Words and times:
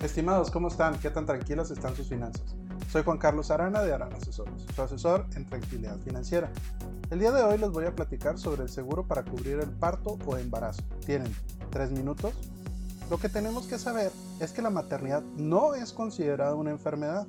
Estimados, 0.00 0.50
¿cómo 0.50 0.68
están? 0.68 0.98
¿Qué 0.98 1.08
tan 1.08 1.24
tranquilas 1.24 1.70
están 1.70 1.96
sus 1.96 2.08
finanzas? 2.08 2.54
Soy 2.92 3.02
Juan 3.02 3.16
Carlos 3.16 3.50
Arana 3.50 3.80
de 3.80 3.94
Arana 3.94 4.16
Asesores, 4.16 4.66
su 4.74 4.82
asesor 4.82 5.24
en 5.34 5.46
tranquilidad 5.46 5.98
financiera. 6.00 6.52
El 7.10 7.18
día 7.18 7.32
de 7.32 7.42
hoy 7.42 7.56
les 7.56 7.70
voy 7.70 7.86
a 7.86 7.94
platicar 7.94 8.38
sobre 8.38 8.62
el 8.62 8.68
seguro 8.68 9.04
para 9.08 9.24
cubrir 9.24 9.58
el 9.58 9.70
parto 9.70 10.18
o 10.26 10.36
embarazo. 10.36 10.82
¿Tienen 11.06 11.34
tres 11.70 11.90
minutos? 11.92 12.34
Lo 13.08 13.16
que 13.16 13.30
tenemos 13.30 13.66
que 13.68 13.78
saber 13.78 14.12
es 14.38 14.52
que 14.52 14.60
la 14.60 14.68
maternidad 14.68 15.22
no 15.38 15.74
es 15.74 15.94
considerada 15.94 16.54
una 16.54 16.72
enfermedad, 16.72 17.26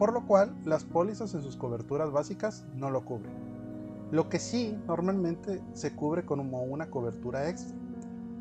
por 0.00 0.12
lo 0.12 0.26
cual 0.26 0.52
las 0.64 0.82
pólizas 0.82 1.32
en 1.34 1.42
sus 1.42 1.56
coberturas 1.56 2.10
básicas 2.10 2.64
no 2.74 2.90
lo 2.90 3.04
cubren. 3.04 3.32
Lo 4.10 4.28
que 4.28 4.40
sí 4.40 4.76
normalmente 4.88 5.62
se 5.74 5.94
cubre 5.94 6.24
como 6.24 6.64
una 6.64 6.90
cobertura 6.90 7.48
extra. 7.48 7.76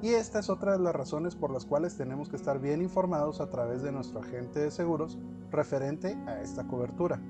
Y 0.02 0.10
esta 0.10 0.40
es 0.40 0.50
otra 0.50 0.74
de 0.78 0.84
las 0.84 0.96
razones 0.96 1.36
por 1.36 1.52
las 1.52 1.66
cuales 1.66 1.98
tenemos 1.98 2.30
que 2.30 2.38
estar 2.38 2.60
bien 2.60 2.82
informados 2.82 3.42
a 3.42 3.50
través 3.50 3.82
de 3.82 3.92
nuestro 3.92 4.22
agente 4.22 4.62
de 4.62 4.72
seguros 4.72 5.18
referente 5.52 6.16
a 6.26 6.40
esta 6.42 6.66
cobertura. 6.68 7.22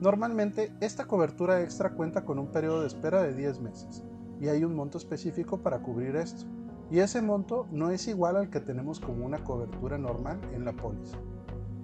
Normalmente 0.00 0.72
esta 0.80 1.06
cobertura 1.06 1.62
extra 1.62 1.94
cuenta 1.94 2.24
con 2.24 2.38
un 2.38 2.52
periodo 2.52 2.80
de 2.80 2.86
espera 2.86 3.22
de 3.22 3.34
10 3.34 3.60
meses 3.60 4.04
y 4.40 4.48
hay 4.48 4.64
un 4.64 4.74
monto 4.74 4.96
específico 4.96 5.58
para 5.58 5.80
cubrir 5.80 6.16
esto. 6.16 6.46
Y 6.90 7.00
ese 7.00 7.20
monto 7.20 7.66
no 7.70 7.90
es 7.90 8.08
igual 8.08 8.36
al 8.36 8.48
que 8.48 8.60
tenemos 8.60 8.98
como 8.98 9.26
una 9.26 9.44
cobertura 9.44 9.98
normal 9.98 10.40
en 10.54 10.64
la 10.64 10.72
póliza. 10.72 11.18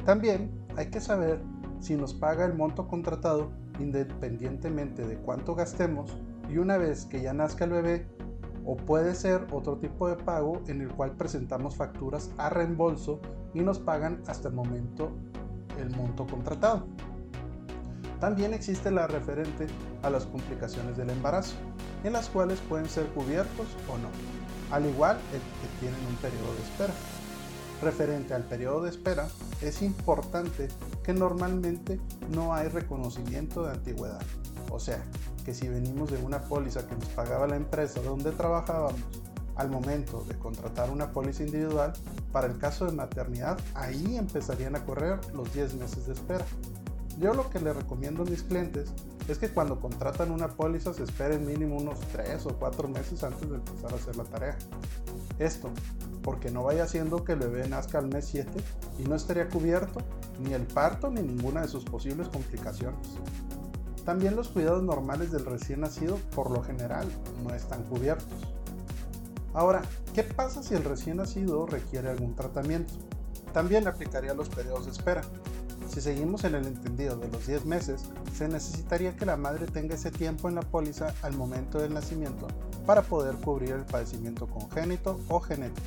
También 0.06 0.51
hay 0.76 0.87
que 0.87 1.01
saber 1.01 1.42
si 1.80 1.95
nos 1.96 2.14
paga 2.14 2.46
el 2.46 2.54
monto 2.54 2.88
contratado 2.88 3.51
independientemente 3.78 5.06
de 5.06 5.18
cuánto 5.18 5.54
gastemos 5.54 6.16
y 6.48 6.59
una 6.59 6.78
vez 6.78 7.04
que 7.04 7.20
ya 7.20 7.34
nazca 7.34 7.64
el 7.64 7.73
bebé 7.73 8.06
o 8.64 8.77
puede 8.77 9.14
ser 9.14 9.46
otro 9.52 9.77
tipo 9.78 10.09
de 10.09 10.16
pago 10.16 10.62
en 10.68 10.80
el 10.80 10.88
cual 10.88 11.12
presentamos 11.12 11.77
facturas 11.77 12.30
a 12.38 12.50
reembolso 12.50 13.20
y 13.52 13.60
nos 13.60 13.78
pagan 13.78 14.23
hasta 14.27 14.48
el 14.48 14.54
momento 14.54 15.12
el 15.78 15.90
monto 15.96 16.26
contratado. 16.26 16.87
También 18.20 18.54
existe 18.54 18.90
la 18.90 19.07
referente 19.07 19.66
a 20.02 20.10
las 20.10 20.24
complicaciones 20.26 20.96
del 20.96 21.10
embarazo, 21.10 21.57
en 22.04 22.12
las 22.15 22.29
cuales 22.29 22.60
pueden 22.60 22.88
ser 22.88 23.07
cubiertos 23.09 23.66
o 23.88 23.98
no, 23.98 24.09
al 24.70 24.87
igual 24.87 25.18
que 25.30 25.80
tienen 25.80 26.01
un 26.07 26.16
periodo 26.16 26.54
de 26.54 26.62
espera. 26.62 26.95
Referente 27.82 28.32
al 28.32 28.45
periodo 28.45 28.82
de 28.82 28.90
espera, 28.90 29.29
es 29.60 29.82
importante 29.82 30.68
que 31.02 31.12
normalmente 31.12 32.01
no 32.30 32.54
hay 32.54 32.68
reconocimiento 32.68 33.65
de 33.65 33.73
antigüedad. 33.73 34.23
O 34.70 34.79
sea, 34.80 35.04
que 35.45 35.54
si 35.54 35.68
venimos 35.68 36.10
de 36.10 36.18
una 36.23 36.40
póliza 36.42 36.87
que 36.87 36.95
nos 36.95 37.09
pagaba 37.10 37.46
la 37.46 37.56
empresa 37.56 38.00
donde 38.00 38.32
trabajábamos, 38.32 39.00
al 39.56 39.70
momento 39.70 40.24
de 40.26 40.36
contratar 40.36 40.90
una 40.90 41.12
póliza 41.12 41.45
individual, 41.45 41.92
para 42.32 42.48
el 42.48 42.59
caso 42.59 42.86
de 42.86 42.92
maternidad, 42.92 43.59
ahí 43.74 44.16
empezarían 44.16 44.74
a 44.74 44.84
correr 44.84 45.20
los 45.32 45.52
10 45.54 45.74
meses 45.74 46.06
de 46.06 46.14
espera. 46.14 46.45
Yo 47.18 47.34
lo 47.34 47.48
que 47.51 47.60
le 47.60 47.73
recomiendo 47.73 48.23
a 48.23 48.26
mis 48.26 48.42
clientes 48.42 48.92
es 49.28 49.38
que 49.38 49.48
cuando 49.48 49.80
contratan 49.80 50.32
una 50.32 50.48
póliza 50.48 50.92
se 50.92 51.04
esperen 51.04 51.46
mínimo 51.46 51.76
unos 51.76 52.01
3 52.12 52.46
o 52.46 52.58
4 52.58 52.88
meses 52.88 53.23
antes 53.23 53.48
de 53.48 53.56
empezar 53.56 53.92
a 53.92 53.96
hacer 53.96 54.16
la 54.16 54.24
tarea. 54.24 54.58
Esto 55.38 55.70
porque 56.23 56.51
no 56.51 56.64
vaya 56.64 56.88
siendo 56.88 57.23
que 57.23 57.32
el 57.32 57.40
bebé 57.40 57.68
nazca 57.68 57.98
al 57.98 58.08
mes 58.08 58.26
7 58.26 58.51
y 58.98 59.04
no 59.04 59.14
estaría 59.14 59.48
cubierto 59.48 60.01
ni 60.40 60.54
el 60.54 60.66
parto 60.66 61.10
ni 61.10 61.23
ninguna 61.23 61.60
de 61.62 61.68
sus 61.68 61.84
posibles 61.84 62.29
complicaciones. 62.29 62.98
También 64.05 64.37
los 64.37 64.49
cuidados 64.49 64.83
normales 64.83 65.33
del 65.33 65.47
recién 65.47 65.81
nacido 65.81 66.19
por 66.34 66.50
lo 66.50 66.62
general 66.62 67.09
no 67.43 67.55
están 67.55 67.83
cubiertos. 67.84 68.38
Ahora, 69.55 69.83
¿qué 70.15 70.22
pasa 70.25 70.62
si 70.62 70.75
el 70.75 70.84
recién 70.84 71.19
nacido 71.19 71.65
requiere 71.66 72.10
algún 72.10 72.34
tratamiento? 72.34 72.93
También 73.53 73.87
aplicaría 73.87 74.34
los 74.34 74.49
periodos 74.49 74.87
de 74.87 74.91
espera. 74.91 75.22
Si 75.88 76.00
seguimos 76.00 76.44
en 76.44 76.56
el 76.56 76.66
entendido 76.66 77.16
de 77.16 77.28
los 77.28 77.47
10 77.47 77.65
meses, 77.66 78.05
se 78.34 78.49
necesitaría 78.49 79.16
que 79.16 79.27
la 79.27 79.37
madre 79.37 79.66
tenga 79.66 79.94
ese 79.94 80.10
tiempo 80.10 80.48
en 80.48 80.56
la 80.56 80.62
póliza 80.62 81.14
al 81.22 81.37
momento 81.37 81.78
del 81.78 81.94
nacimiento 81.94 82.48
para 82.84 83.03
poder 83.03 83.37
cubrir 83.37 83.72
el 83.72 83.84
padecimiento 83.84 84.48
congénito 84.48 85.20
o 85.28 85.41
genético. 85.41 85.87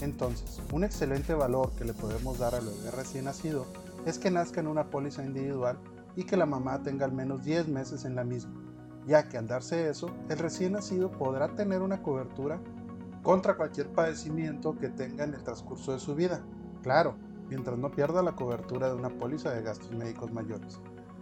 Entonces, 0.00 0.60
un 0.72 0.84
excelente 0.84 1.32
valor 1.32 1.70
que 1.72 1.84
le 1.84 1.94
podemos 1.94 2.38
dar 2.38 2.54
al 2.54 2.66
bebé 2.66 2.90
recién 2.90 3.26
nacido 3.26 3.66
es 4.04 4.18
que 4.18 4.30
nazca 4.30 4.60
en 4.60 4.66
una 4.66 4.90
póliza 4.90 5.24
individual 5.24 5.78
y 6.16 6.24
que 6.24 6.36
la 6.36 6.46
mamá 6.46 6.82
tenga 6.82 7.04
al 7.04 7.12
menos 7.12 7.44
10 7.44 7.68
meses 7.68 8.04
en 8.04 8.16
la 8.16 8.24
misma, 8.24 8.54
ya 9.06 9.28
que 9.28 9.38
al 9.38 9.46
darse 9.46 9.88
eso, 9.88 10.10
el 10.28 10.38
recién 10.38 10.72
nacido 10.72 11.12
podrá 11.12 11.54
tener 11.54 11.82
una 11.82 12.02
cobertura 12.02 12.60
contra 13.22 13.56
cualquier 13.56 13.92
padecimiento 13.92 14.78
que 14.78 14.88
tenga 14.88 15.24
en 15.24 15.34
el 15.34 15.42
transcurso 15.42 15.92
de 15.92 15.98
su 15.98 16.14
vida. 16.14 16.42
Claro, 16.82 17.16
mientras 17.48 17.78
no 17.78 17.90
pierda 17.90 18.22
la 18.22 18.34
cobertura 18.34 18.88
de 18.88 18.94
una 18.94 19.10
póliza 19.10 19.50
de 19.50 19.62
gastos 19.62 19.92
médicos 19.92 20.32
mayores. 20.32 20.80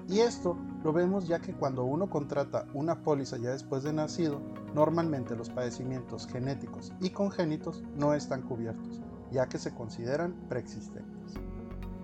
Y 0.09 0.21
esto 0.21 0.57
lo 0.83 0.93
vemos 0.93 1.27
ya 1.27 1.41
que 1.41 1.55
cuando 1.55 1.85
uno 1.85 2.11
contrata 2.11 2.67
una 2.75 3.03
póliza 3.03 3.39
ya 3.39 3.51
después 3.51 3.83
de 3.83 3.93
nacido, 3.93 4.43
normalmente 4.75 5.35
los 5.35 5.49
padecimientos 5.49 6.27
genéticos 6.27 6.93
y 7.01 7.11
congénitos 7.11 7.83
no 7.97 8.13
están 8.13 8.43
cubiertos, 8.43 9.01
ya 9.31 9.47
que 9.49 9.59
se 9.59 9.75
consideran 9.75 10.35
preexistentes. 10.49 11.35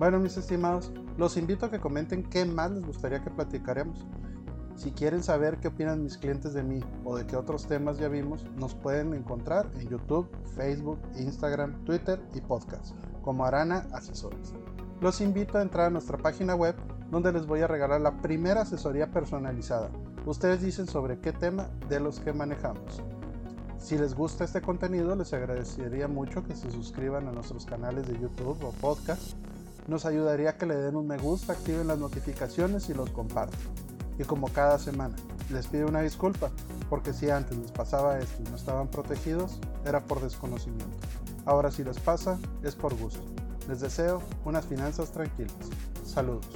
Bueno, 0.00 0.19
mis 0.19 0.38
estimados, 0.38 0.91
los 1.19 1.37
invito 1.37 1.66
a 1.66 1.71
que 1.71 1.78
comenten 1.78 2.22
qué 2.22 2.47
más 2.47 2.71
les 2.71 2.87
gustaría 2.87 3.22
que 3.22 3.28
platicaremos. 3.28 4.06
Si 4.75 4.93
quieren 4.93 5.22
saber 5.22 5.59
qué 5.59 5.69
opinan 5.69 6.03
mis 6.03 6.16
clientes 6.16 6.55
de 6.55 6.62
mí 6.62 6.81
o 7.05 7.19
de 7.19 7.27
qué 7.27 7.37
otros 7.37 7.66
temas 7.66 7.99
ya 7.99 8.09
vimos, 8.09 8.47
nos 8.56 8.75
pueden 8.75 9.12
encontrar 9.12 9.71
en 9.78 9.91
YouTube, 9.91 10.27
Facebook, 10.56 10.99
Instagram, 11.19 11.84
Twitter 11.84 12.19
y 12.33 12.41
podcast 12.41 12.94
como 13.21 13.44
Arana 13.44 13.89
Asesores. 13.93 14.55
Los 15.03 15.21
invito 15.21 15.59
a 15.59 15.62
entrar 15.62 15.89
a 15.89 15.91
nuestra 15.91 16.16
página 16.16 16.55
web 16.55 16.77
donde 17.10 17.31
les 17.31 17.44
voy 17.44 17.60
a 17.60 17.66
regalar 17.66 18.00
la 18.00 18.22
primera 18.22 18.62
asesoría 18.62 19.10
personalizada. 19.10 19.91
Ustedes 20.25 20.62
dicen 20.62 20.87
sobre 20.87 21.19
qué 21.19 21.33
tema 21.33 21.69
de 21.91 22.00
los 22.00 22.21
que 22.21 22.33
manejamos. 22.33 23.03
Si 23.77 23.99
les 23.99 24.15
gusta 24.15 24.44
este 24.44 24.62
contenido, 24.62 25.15
les 25.15 25.34
agradecería 25.34 26.09
mucho 26.09 26.43
que 26.43 26.56
se 26.56 26.71
suscriban 26.71 27.28
a 27.28 27.33
nuestros 27.33 27.66
canales 27.66 28.06
de 28.06 28.19
YouTube 28.19 28.65
o 28.65 28.72
podcast. 28.81 29.34
Nos 29.87 30.07
ayudaría 30.07 30.57
que 30.57 30.67
le 30.67 30.77
den 30.77 30.97
un 30.97 31.07
me 31.07 31.19
gusta, 31.19 31.53
activen 31.53 31.89
las 31.89 31.99
notificaciones 31.99 32.89
y 32.89 32.95
los 32.95 33.11
compartan. 33.11 33.59
Y 34.19 34.25
como 34.25 34.49
cada 34.49 34.79
semana, 34.79 35.17
les 35.51 35.67
pido 35.67 35.89
una 35.89 36.03
disculpa, 36.03 36.51
porque 36.89 37.13
si 37.13 37.31
antes 37.31 37.57
les 37.57 37.73
pasaba 37.73 38.19
esto 38.19 38.43
y 38.45 38.51
no 38.51 38.57
estaban 38.57 38.89
protegidos, 38.89 39.59
era 39.85 40.01
por 40.01 40.21
desconocimiento. 40.21 40.97
Ahora 41.47 41.71
si 41.71 41.85
les 41.85 41.99
pasa, 41.99 42.39
es 42.63 42.75
por 42.75 42.95
gusto. 42.97 43.21
Les 43.69 43.81
deseo 43.81 44.23
unas 44.45 44.67
finanzas 44.67 45.11
tranquilas. 45.11 45.55
Saludos. 46.05 46.47